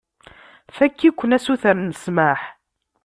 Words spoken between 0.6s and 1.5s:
Fakk-iken